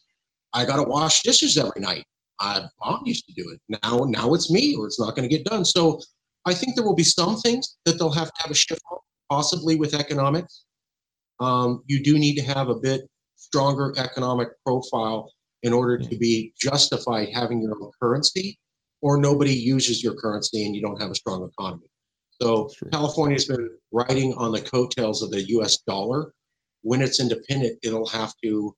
[0.53, 2.05] I got to wash dishes every night.
[2.41, 3.79] I, mom used to do it.
[3.83, 5.65] Now, now it's me, or it's not going to get done.
[5.65, 5.99] So,
[6.45, 8.99] I think there will be some things that they'll have to have a shift on,
[9.29, 10.63] possibly with economics.
[11.39, 13.01] Um, you do need to have a bit
[13.35, 15.31] stronger economic profile
[15.63, 18.57] in order to be justified having your own currency,
[19.01, 21.87] or nobody uses your currency and you don't have a strong economy.
[22.41, 26.33] So California's been riding on the coattails of the US dollar.
[26.81, 28.75] When it's independent, it'll have to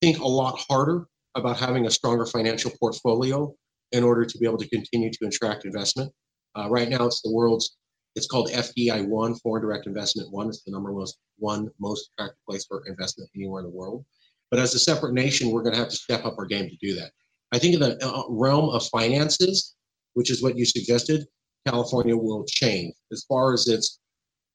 [0.00, 3.54] think a lot harder about having a stronger financial portfolio
[3.92, 6.12] in order to be able to continue to attract investment.
[6.56, 7.76] Uh, right now, it's the world's,
[8.14, 10.48] it's called FDI one, foreign direct investment one.
[10.48, 14.04] It's the number most one most attractive place for investment anywhere in the world.
[14.50, 16.76] But as a separate nation, we're going to have to step up our game to
[16.80, 17.10] do that.
[17.52, 19.74] I think in the uh, realm of finances,
[20.14, 21.26] which is what you suggested,
[21.66, 22.94] California will change.
[23.12, 23.98] As far as its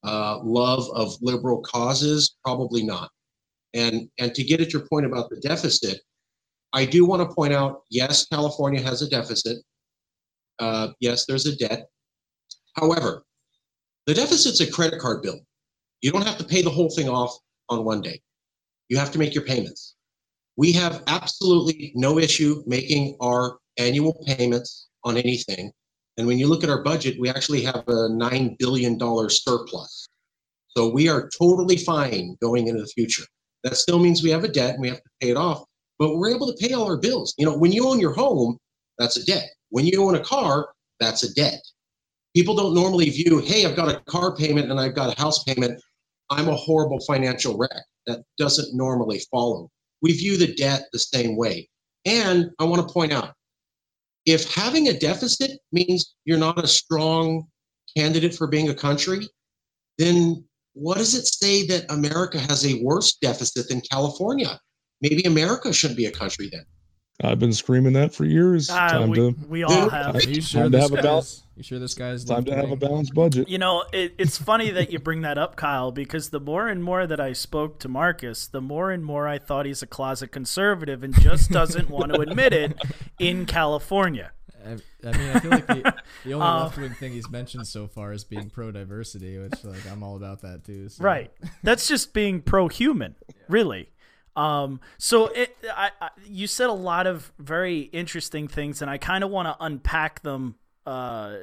[0.04, 3.10] uh, love of liberal causes, probably not.
[3.74, 6.02] And and to get at your point about the deficit,
[6.74, 9.58] I do want to point out: yes, California has a deficit.
[10.60, 11.88] Uh, yes, there's a debt.
[12.76, 13.24] However,
[14.08, 15.40] the deficit's a credit card bill.
[16.02, 17.38] You don't have to pay the whole thing off
[17.70, 18.22] on one day.
[18.90, 19.96] You have to make your payments.
[20.58, 25.72] We have absolutely no issue making our annual payments on anything.
[26.18, 30.08] And when you look at our budget, we actually have a $9 billion surplus.
[30.70, 33.24] So we are totally fine going into the future.
[33.64, 35.64] That still means we have a debt and we have to pay it off,
[36.00, 37.34] but we're able to pay all our bills.
[37.38, 38.58] You know, when you own your home,
[38.98, 39.50] that's a debt.
[39.70, 40.70] When you own a car,
[41.00, 41.62] that's a debt.
[42.36, 45.44] People don't normally view, hey, I've got a car payment and I've got a house
[45.44, 45.82] payment.
[46.30, 47.84] I'm a horrible financial wreck.
[48.08, 49.70] That doesn't normally follow.
[50.02, 51.70] We view the debt the same way.
[52.06, 53.34] And I want to point out
[54.26, 57.46] if having a deficit means you're not a strong
[57.98, 59.28] candidate for being a country,
[59.98, 64.60] then what does it say that America has a worse deficit than California?
[65.02, 66.66] Maybe America shouldn't be a country then.
[67.24, 68.70] I've been screaming that for years.
[68.70, 70.16] Uh, time we, to we all have.
[70.16, 71.44] Are you Time sure to have a balance.
[71.56, 73.48] You sure this guy's time to have a balanced budget.
[73.48, 76.84] You know, it, it's funny that you bring that up, Kyle, because the more and
[76.84, 80.30] more that I spoke to Marcus, the more and more I thought he's a closet
[80.32, 82.82] conservative and just doesn't want to admit it
[83.20, 84.32] in California.
[84.66, 84.72] I,
[85.08, 85.94] I mean, I feel like the,
[86.26, 89.64] the only Uh, left wing thing he's mentioned so far is being pro diversity, which
[89.64, 90.90] like I'm all about that too.
[90.90, 91.04] So.
[91.04, 91.32] Right.
[91.64, 93.16] That's just being pro-human,
[93.48, 93.91] really.
[94.36, 98.98] Um, so it, I, I, you said a lot of very interesting things, and I
[98.98, 101.36] kind of want to unpack them uh,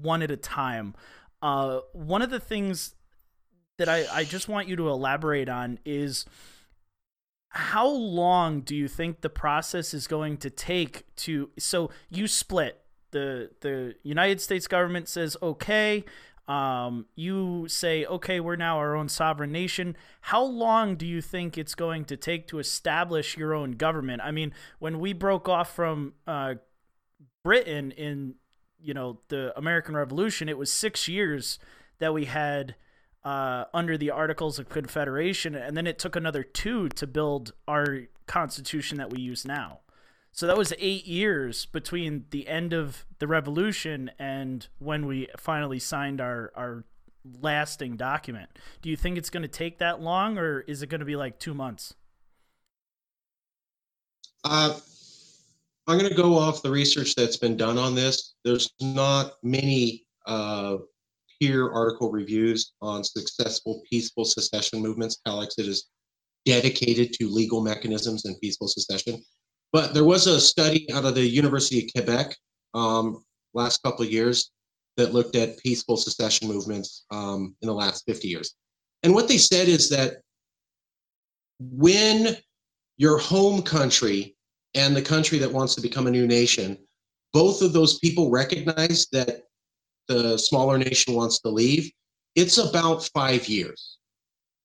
[0.00, 0.94] one at a time.
[1.42, 2.94] Uh, one of the things
[3.78, 6.24] that I, I just want you to elaborate on is
[7.48, 12.82] how long do you think the process is going to take to so you split
[13.12, 16.04] the the United States government says okay
[16.48, 19.96] um, you say okay we're now our own sovereign nation.
[20.20, 24.22] How long do you think it's going to take to establish your own government?
[24.24, 26.54] I mean when we broke off from uh,
[27.46, 28.34] britain in
[28.80, 31.60] you know the american revolution it was six years
[32.00, 32.74] that we had
[33.24, 38.02] uh, under the articles of confederation and then it took another two to build our
[38.26, 39.78] constitution that we use now
[40.36, 45.78] so that was eight years between the end of the revolution and when we finally
[45.78, 46.84] signed our, our
[47.40, 48.50] lasting document.
[48.82, 51.16] Do you think it's going to take that long or is it going to be
[51.16, 51.94] like two months?
[54.44, 54.78] Uh,
[55.86, 58.34] I'm going to go off the research that's been done on this.
[58.44, 60.76] There's not many uh,
[61.40, 65.18] peer article reviews on successful peaceful secession movements.
[65.26, 65.88] CalExit is
[66.44, 69.24] dedicated to legal mechanisms and peaceful secession.
[69.72, 72.36] But there was a study out of the University of Quebec
[72.74, 73.24] um,
[73.54, 74.50] last couple of years
[74.96, 78.54] that looked at peaceful secession movements um, in the last 50 years.
[79.02, 80.20] And what they said is that
[81.60, 82.36] when
[82.96, 84.36] your home country
[84.74, 86.78] and the country that wants to become a new nation,
[87.32, 89.42] both of those people recognize that
[90.08, 91.90] the smaller nation wants to leave,
[92.34, 93.98] it's about five years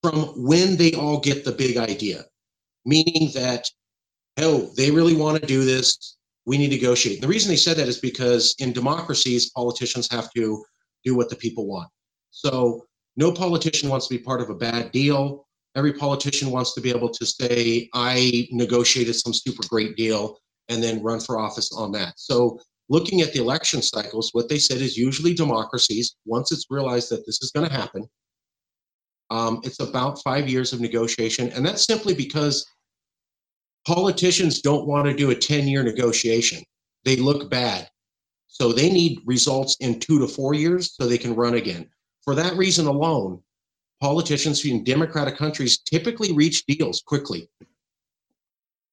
[0.02, 2.26] from when they all get the big idea,
[2.86, 3.70] meaning that,
[4.42, 6.18] oh, they really want to do this.
[6.46, 7.22] We need to negotiate.
[7.22, 10.64] The reason they said that is because in democracies, politicians have to
[11.04, 11.90] do what the people want.
[12.32, 15.46] So no politician wants to be part of a bad deal.
[15.76, 20.38] Every politician wants to be able to say, I negotiated some super great deal
[20.70, 22.14] and then run for office on that.
[22.18, 27.10] So looking at the election cycles, what they said is usually democracies, once it's realized
[27.12, 28.08] that this is going to happen,
[29.30, 31.50] um, it's about five years of negotiation.
[31.54, 32.66] And that's simply because
[33.86, 36.64] politicians don't want to do a 10 year negotiation.
[37.04, 37.90] They look bad.
[38.48, 41.90] So they need results in two to four years so they can run again.
[42.24, 43.42] For that reason alone,
[44.02, 47.50] politicians in democratic countries typically reach deals quickly.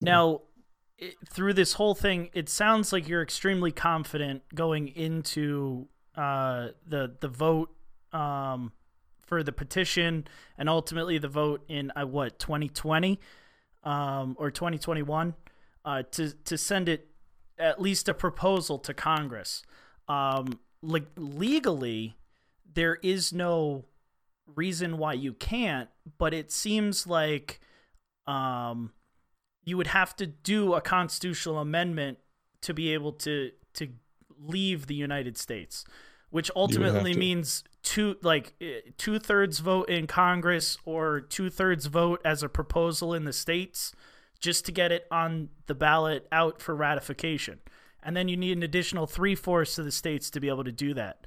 [0.01, 0.43] Now,
[1.29, 7.29] through this whole thing, it sounds like you're extremely confident going into uh, the the
[7.29, 7.71] vote
[8.13, 8.73] um,
[9.23, 13.21] for the petition and ultimately the vote in uh, what 2020
[13.89, 15.35] um, or 2021
[15.85, 17.09] uh, to to send it
[17.59, 19.63] at least a proposal to Congress.
[20.09, 22.15] Um, le- legally,
[22.73, 23.87] there is no
[24.55, 27.61] reason why you can't, but it seems like
[28.27, 28.93] um,
[29.65, 32.19] you would have to do a constitutional amendment
[32.61, 33.89] to be able to to
[34.39, 35.87] leave the United States,
[36.29, 38.53] which ultimately means two like
[38.99, 43.95] two thirds vote in Congress or two thirds vote as a proposal in the states,
[44.41, 47.61] just to get it on the ballot out for ratification,
[48.03, 50.73] and then you need an additional three fourths of the states to be able to
[50.73, 51.27] do that.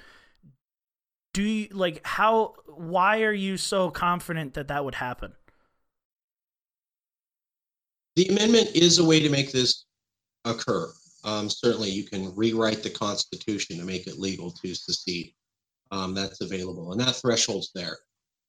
[1.34, 2.54] Do you like how?
[2.68, 5.34] Why are you so confident that that would happen?
[8.16, 9.86] The amendment is a way to make this
[10.46, 10.92] occur.
[11.24, 15.34] Um, certainly, you can rewrite the Constitution to make it legal to secede.
[15.92, 17.98] Um, that's available, and that threshold's there.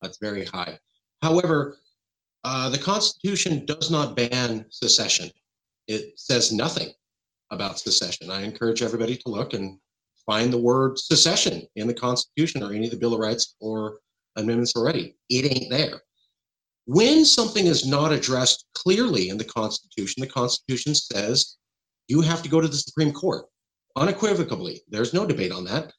[0.00, 0.78] That's very high.
[1.22, 1.78] However,
[2.44, 5.30] uh, the Constitution does not ban secession.
[5.88, 6.90] It says nothing
[7.50, 8.30] about secession.
[8.30, 9.78] I encourage everybody to look and
[10.26, 13.98] find the word secession in the Constitution or any of the Bill of Rights or
[14.36, 15.16] amendments already.
[15.28, 16.02] It ain't there.
[16.86, 21.56] When something is not addressed clearly in the Constitution, the Constitution says
[22.08, 23.46] you have to go to the Supreme Court
[23.96, 24.82] unequivocally.
[24.88, 25.92] There's no debate on that.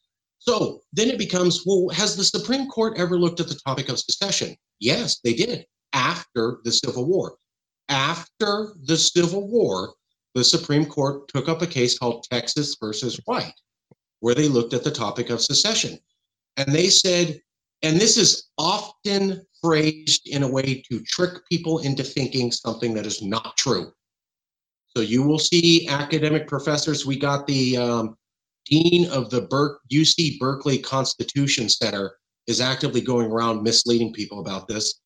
[0.46, 3.98] So then it becomes well, has the Supreme Court ever looked at the topic of
[3.98, 4.58] secession?
[4.80, 7.38] Yes, they did after the Civil War.
[7.88, 9.94] After the Civil War,
[10.36, 13.54] the Supreme Court took up a case called Texas versus White,
[14.20, 15.98] where they looked at the topic of secession.
[16.58, 17.40] And they said,
[17.82, 23.06] and this is often phrased in a way to trick people into thinking something that
[23.06, 23.94] is not true.
[24.88, 27.06] So you will see academic professors.
[27.06, 28.18] We got the um,
[28.66, 34.68] dean of the Ber- UC Berkeley Constitution Center is actively going around misleading people about
[34.68, 35.00] this.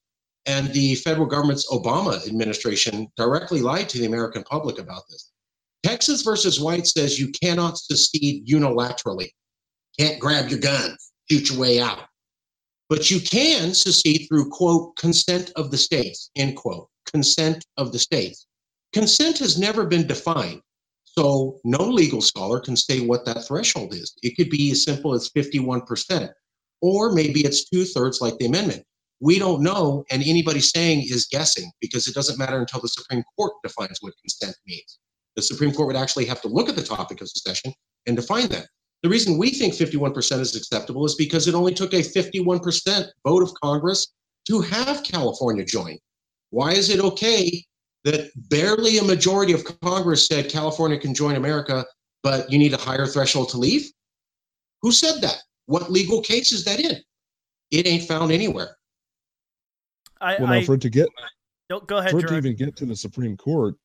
[0.46, 5.32] And the federal government's Obama administration directly lied to the American public about this.
[5.84, 9.30] Texas versus White says you cannot secede unilaterally.
[10.00, 10.96] Can't grab your gun,
[11.30, 12.00] shoot your way out.
[12.90, 18.00] But you can secede through, quote, consent of the states, end quote, consent of the
[18.00, 18.48] states.
[18.94, 20.62] Consent has never been defined.
[21.18, 24.14] So no legal scholar can say what that threshold is.
[24.22, 26.30] It could be as simple as 51%,
[26.82, 28.84] or maybe it's two thirds like the amendment.
[29.20, 33.24] We don't know, and anybody saying is guessing because it doesn't matter until the Supreme
[33.36, 35.00] Court defines what consent means.
[35.36, 37.74] The Supreme Court would actually have to look at the topic of secession
[38.06, 38.68] and define that.
[39.02, 43.42] The reason we think 51% is acceptable is because it only took a 51% vote
[43.42, 44.14] of Congress
[44.50, 45.98] to have California join.
[46.52, 47.66] Why is it okay
[48.08, 51.86] that barely a majority of Congress said California can join America,
[52.24, 53.92] but you need a higher threshold to leave?
[54.82, 55.36] Who said that?
[55.66, 56.96] What legal case is that in?
[57.72, 58.78] It ain't found anywhere.
[60.22, 61.10] I, well, now I for it to get
[61.70, 63.76] go, go ahead, for it to even get to the Supreme Court,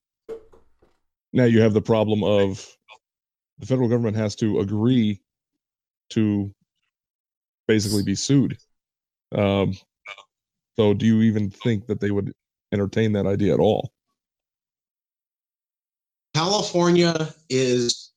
[1.33, 2.65] now you have the problem of
[3.59, 5.21] the federal government has to agree
[6.11, 6.55] to
[7.67, 8.57] basically be sued.
[9.35, 9.75] Um,
[10.77, 12.33] so, do you even think that they would
[12.73, 13.93] entertain that idea at all?
[16.35, 18.13] California is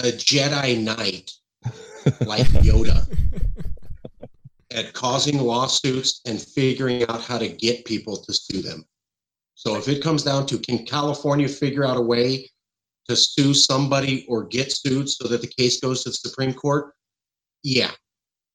[0.00, 1.32] a Jedi Knight
[2.26, 3.06] like Yoda
[4.72, 8.84] at causing lawsuits and figuring out how to get people to sue them.
[9.54, 12.50] So if it comes down to can California figure out a way
[13.08, 16.92] to sue somebody or get sued so that the case goes to the Supreme Court?
[17.62, 17.90] Yeah.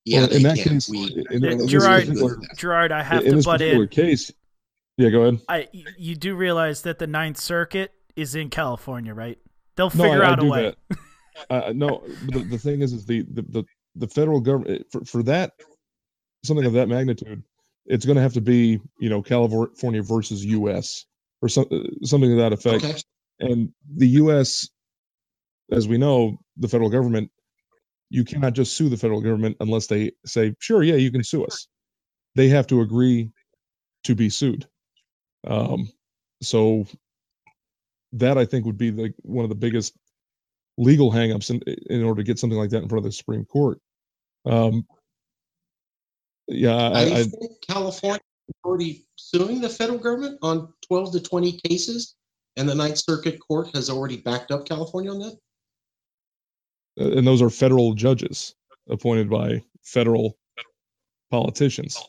[0.05, 0.73] Yeah, Well, they in that can.
[0.73, 2.57] case, we, in- in we're this Gerard- good with that.
[2.57, 3.89] Gerard, I have in to this butt particular in.
[3.89, 4.31] case,
[4.97, 5.41] yeah, go ahead.
[5.47, 9.37] I you do realize that the Ninth Circuit is in California, right?
[9.75, 10.75] They'll No, figure I, I out a do way.
[10.89, 10.97] that.
[11.49, 13.63] uh, no, the, the thing is, is the, the, the,
[13.95, 15.53] the federal government for, for that
[16.43, 17.43] something of that magnitude,
[17.85, 21.05] it's going to have to be you know California versus U.S.
[21.41, 22.83] or some, uh, something to that effect.
[22.83, 22.99] Okay.
[23.39, 24.69] And the U.S.,
[25.71, 27.31] as we know, the federal government,
[28.09, 31.45] you cannot just sue the federal government unless they say, sure, yeah, you can sue
[31.45, 31.67] us.
[32.35, 33.31] They have to agree
[34.03, 34.67] to be sued.
[35.47, 35.89] Um,
[36.41, 36.85] so
[38.13, 39.95] that I think would be like one of the biggest
[40.77, 43.45] legal hangups in in order to get something like that in front of the Supreme
[43.45, 43.79] Court.
[44.45, 44.85] Um,
[46.47, 48.19] yeah, I, I, I, think California
[48.49, 52.15] is already suing the federal government on 12 to 20 cases,
[52.57, 55.37] and the Ninth Circuit Court has already backed up California on that.
[56.97, 58.55] and those are federal judges
[58.89, 60.37] appointed by federal
[61.29, 62.03] politicians.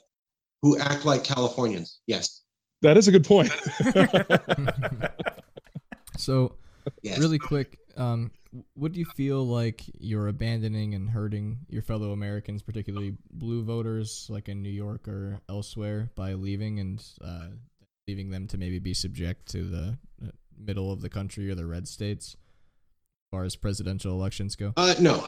[0.62, 2.01] Who act like Californians?
[2.07, 2.43] Yes,
[2.81, 3.53] That is a good point.
[6.16, 6.55] so
[7.03, 7.18] yes.
[7.18, 8.31] really quick um
[8.75, 14.27] what do you feel like you're abandoning and hurting your fellow americans particularly blue voters
[14.29, 17.46] like in new york or elsewhere by leaving and uh,
[18.09, 21.67] leaving them to maybe be subject to the uh, middle of the country or the
[21.67, 25.27] red states as far as presidential elections go Uh, no,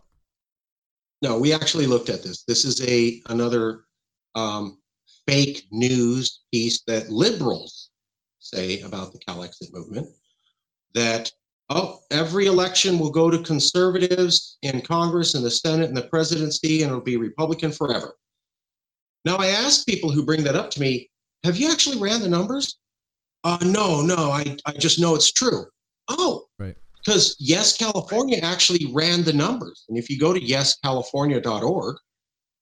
[1.22, 1.38] no.
[1.38, 2.44] We actually looked at this.
[2.44, 3.84] This is a another
[4.34, 4.78] um,
[5.26, 7.90] fake news piece that liberals
[8.40, 10.08] say about the CalExit movement.
[10.94, 11.30] That
[11.70, 16.82] oh, every election will go to conservatives in Congress and the Senate and the presidency,
[16.82, 18.16] and it'll be Republican forever.
[19.24, 21.10] Now, I ask people who bring that up to me,
[21.44, 22.78] "Have you actually ran the numbers?"
[23.42, 24.30] Uh, no, no.
[24.30, 25.66] I I just know it's true.
[26.08, 29.84] Oh, right because Yes California actually ran the numbers.
[29.88, 31.96] And if you go to yescalifornia.org,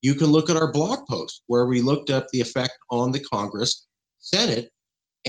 [0.02, 3.20] you can look at our blog post where we looked up the effect on the
[3.20, 3.86] Congress,
[4.18, 4.70] Senate,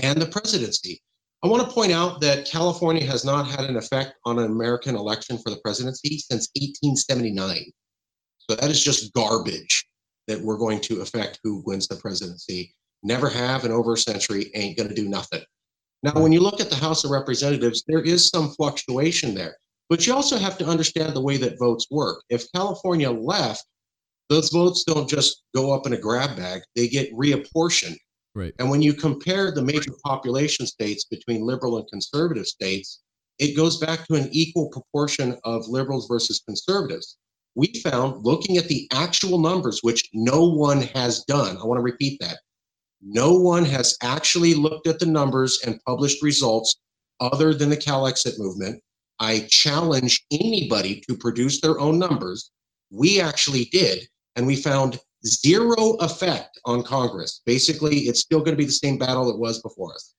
[0.02, 1.00] and the presidency.
[1.44, 4.96] I want to point out that California has not had an effect on an American
[4.96, 7.70] election for the presidency since 1879.
[8.48, 9.84] So that is just garbage.
[10.26, 12.74] that we're going to affect who wins the presidency.
[13.02, 15.42] Never have, and over a century ain't going to do nothing.
[16.02, 19.56] Now, when you look at the House of Representatives, there is some fluctuation there,
[19.90, 22.22] but you also have to understand the way that votes work.
[22.30, 23.66] If California left,
[24.30, 27.98] those votes don't just go up in a grab bag, they get reapportioned.
[28.34, 28.52] Right.
[28.58, 33.00] And when you compare the major population states between liberal and conservative states,
[33.38, 37.16] it goes back to an equal proportion of liberals versus conservatives.
[37.54, 41.82] We found looking at the actual numbers, which no one has done, I want to
[41.82, 42.38] repeat that.
[43.00, 46.80] No one has actually looked at the numbers and published results
[47.20, 48.82] other than the CalExit movement.
[49.20, 52.50] I challenge anybody to produce their own numbers.
[52.90, 57.42] We actually did, and we found zero effect on Congress.
[57.46, 60.14] Basically, it's still going to be the same battle it was before us.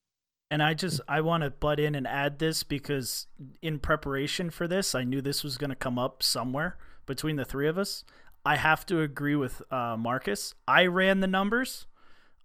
[0.51, 3.27] And I just I want to butt in and add this because
[3.61, 7.45] in preparation for this, I knew this was going to come up somewhere between the
[7.45, 8.03] three of us.
[8.45, 10.53] I have to agree with uh, Marcus.
[10.67, 11.87] I ran the numbers.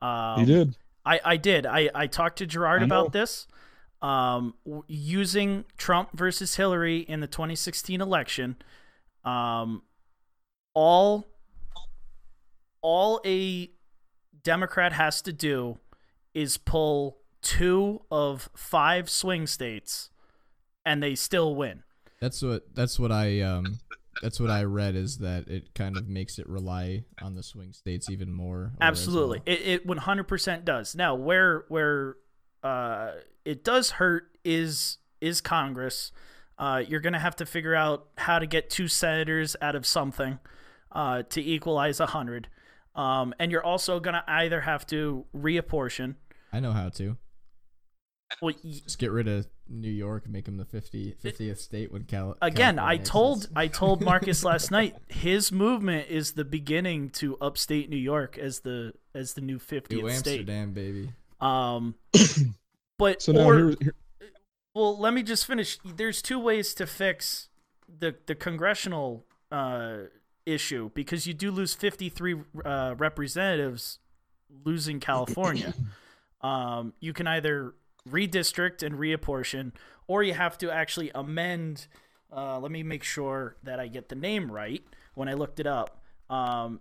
[0.00, 0.76] Um, he did.
[1.04, 1.66] I, I did.
[1.66, 3.00] I, I talked to Gerard I know.
[3.00, 3.46] about this.
[4.00, 8.56] Um, w- using Trump versus Hillary in the 2016 election,
[9.24, 9.82] um,
[10.72, 11.26] all
[12.82, 13.70] all a
[14.42, 15.78] Democrat has to do
[16.34, 20.10] is pull two of five swing states,
[20.84, 21.82] and they still win.
[22.20, 23.78] That's what that's what I um
[24.22, 27.72] that's what I read is that it kind of makes it rely on the swing
[27.72, 28.72] states even more.
[28.80, 29.56] Absolutely, well.
[29.56, 30.94] it it one hundred percent does.
[30.94, 32.16] Now, where where
[32.62, 33.12] uh,
[33.44, 36.12] it does hurt is is Congress.
[36.58, 40.38] Uh, you're gonna have to figure out how to get two senators out of something
[40.92, 42.48] uh, to equalize a hundred,
[42.94, 46.16] um, and you're also gonna either have to reapportion.
[46.52, 47.16] I know how to.
[48.40, 52.04] Well, y- Just get rid of New York, make them the 50, 50th state when
[52.04, 52.36] Cal.
[52.40, 53.48] again, I California told.
[53.56, 58.60] I told Marcus last night his movement is the beginning to upstate New York as
[58.60, 60.40] the as the new New 50th state.
[60.40, 61.12] Amsterdam, baby.
[61.40, 61.94] Um,
[62.98, 63.94] but So now or, here, here,
[64.74, 65.78] well, let me just finish.
[65.84, 67.48] There's two ways to fix
[67.88, 69.98] the the congressional uh,
[70.46, 73.98] issue because you do lose 53 uh, representatives
[74.64, 75.74] losing California.
[76.40, 77.74] um, you can either
[78.08, 79.72] redistrict and reapportion,
[80.06, 81.86] or you have to actually amend.
[82.34, 84.82] Uh, let me make sure that I get the name right
[85.14, 86.02] when I looked it up.
[86.28, 86.80] Um,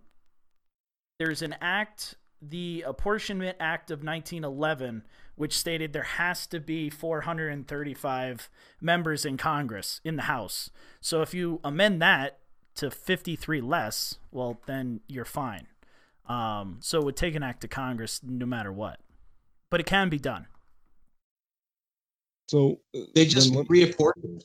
[1.18, 5.04] there's an act, the Apportionment Act of 1911,
[5.36, 8.50] which stated there has to be 435
[8.80, 10.70] members in Congress in the House.
[11.02, 12.40] So if you amend that
[12.80, 15.68] to 53 less, well, then you're fine.
[16.28, 19.00] Um, so it would take an act of Congress no matter what,
[19.70, 20.48] but it can be done.
[22.48, 24.44] so uh, They just then let- reapportioned.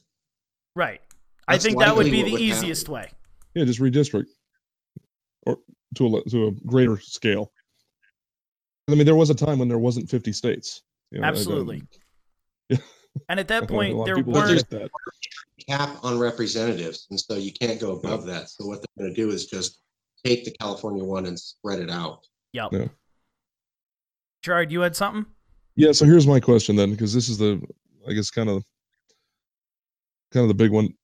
[0.77, 1.01] Right.
[1.47, 2.57] I think that would be what the would happen.
[2.65, 3.11] easiest way.
[3.55, 4.27] yeah, just redistrict
[5.47, 5.59] or
[5.97, 7.53] to a to a greater scale.
[8.89, 10.83] I mean, there was a time when there wasn't 50 states.
[11.11, 11.83] You know, I- I- Absolutely.
[12.71, 12.79] Yeah.
[13.29, 14.71] And at that feel like a point, there weren't.
[14.71, 14.91] that.
[15.69, 18.51] Cap on representatives, and so you can't go above that.
[18.51, 19.81] So what they're going to do is just
[20.25, 22.21] take the California one and spread it out.
[22.53, 22.73] Yep.
[22.73, 22.87] Yeah.
[24.43, 25.27] Gerard, you had something?
[25.77, 27.61] Yeah, so here's my question then, because this is the,
[28.09, 28.63] I guess, kind of,
[30.33, 30.95] kind of the big one.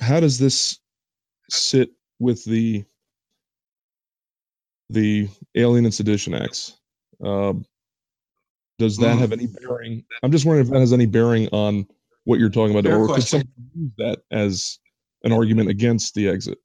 [0.00, 0.78] How does this
[1.50, 2.84] sit with the,
[4.90, 6.76] the Alien and Sedition Acts?
[7.24, 7.64] Um,
[8.78, 9.18] does that Mm.
[9.20, 10.04] have any bearing?
[10.22, 11.86] I'm just wondering if that has any bearing on
[12.26, 13.40] what you're talking about, Fair or could question.
[13.40, 14.78] someone use that as
[15.22, 16.58] an argument against the exit?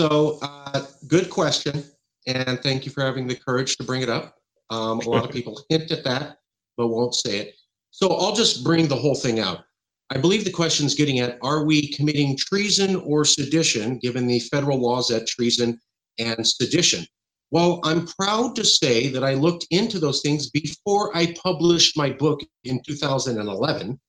[0.00, 1.84] So, uh, good question,
[2.26, 4.36] and thank you for having the courage to bring it up.
[4.70, 6.38] Um, a lot of people hint at that,
[6.76, 7.54] but won't say it.
[7.90, 9.64] So, I'll just bring the whole thing out.
[10.10, 14.38] I believe the question is getting at are we committing treason or sedition, given the
[14.38, 15.80] federal laws at treason
[16.18, 17.04] and sedition?
[17.50, 22.10] Well, I'm proud to say that I looked into those things before I published my
[22.10, 24.00] book in 2011.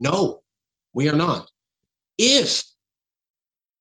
[0.00, 0.40] No,
[0.94, 1.50] we are not.
[2.16, 2.64] If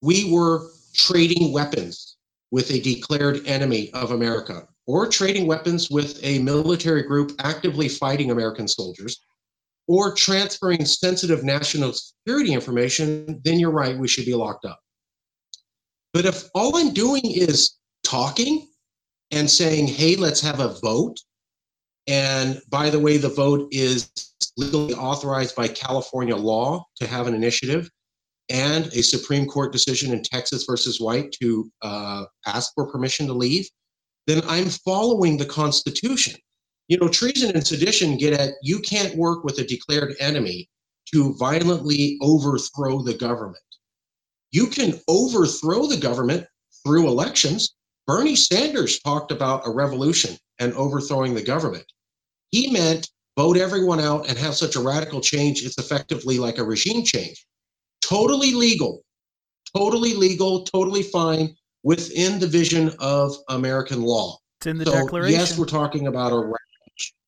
[0.01, 2.17] we were trading weapons
[2.51, 8.31] with a declared enemy of America or trading weapons with a military group actively fighting
[8.31, 9.19] American soldiers
[9.87, 14.79] or transferring sensitive national security information, then you're right, we should be locked up.
[16.13, 18.67] But if all I'm doing is talking
[19.31, 21.17] and saying, hey, let's have a vote,
[22.07, 24.09] and by the way, the vote is
[24.55, 27.89] legally authorized by California law to have an initiative,
[28.49, 33.33] and a Supreme Court decision in Texas versus White to uh, ask for permission to
[33.33, 33.67] leave,
[34.25, 36.39] then I'm following the Constitution.
[36.87, 40.69] You know, treason and sedition get at you can't work with a declared enemy
[41.13, 43.57] to violently overthrow the government.
[44.51, 46.45] You can overthrow the government
[46.85, 47.75] through elections.
[48.07, 51.85] Bernie Sanders talked about a revolution and overthrowing the government.
[52.51, 56.63] He meant vote everyone out and have such a radical change, it's effectively like a
[56.63, 57.45] regime change.
[58.01, 59.03] Totally legal,
[59.75, 61.53] totally legal, totally fine
[61.83, 64.37] within the vision of American law.
[64.59, 65.39] It's in the so, Declaration.
[65.39, 66.57] yes, we're talking about a radical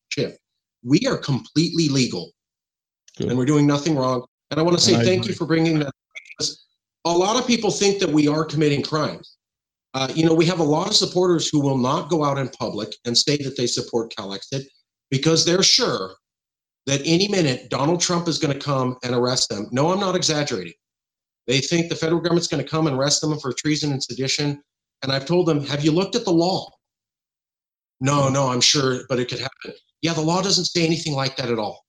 [0.08, 0.38] shift.
[0.82, 2.32] We are completely legal
[3.18, 3.28] Good.
[3.28, 4.24] and we're doing nothing wrong.
[4.50, 5.28] And I want to say I thank agree.
[5.28, 5.92] you for bringing that.
[6.38, 6.64] because
[7.04, 9.36] A lot of people think that we are committing crimes.
[9.94, 12.48] Uh, you know, we have a lot of supporters who will not go out in
[12.50, 14.62] public and say that they support CalExit
[15.10, 16.14] because they're sure
[16.86, 19.68] that any minute Donald Trump is going to come and arrest them.
[19.72, 20.74] No, I'm not exaggerating.
[21.46, 24.62] They think the federal government's going to come and arrest them for treason and sedition.
[25.02, 26.70] And I've told them, have you looked at the law?
[28.00, 29.72] No, no, I'm sure, but it could happen.
[30.02, 31.84] Yeah, the law doesn't say anything like that at all.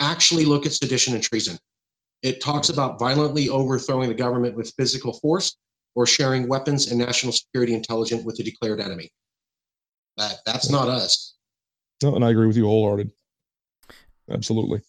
[0.00, 1.58] Actually, look at sedition and treason.
[2.22, 5.56] It talks about violently overthrowing the government with physical force
[5.94, 9.10] or sharing weapons and national security intelligence with the declared enemy.
[10.16, 11.34] That that's not us.
[12.02, 13.12] No, and I agree with you wholehearted.
[14.30, 14.80] Absolutely.